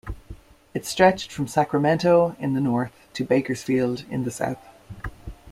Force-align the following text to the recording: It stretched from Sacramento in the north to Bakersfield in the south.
It 0.73 0.83
stretched 0.87 1.31
from 1.31 1.45
Sacramento 1.47 2.35
in 2.39 2.55
the 2.55 2.59
north 2.59 2.91
to 3.13 3.23
Bakersfield 3.23 4.03
in 4.09 4.23
the 4.23 4.31
south. 4.31 4.65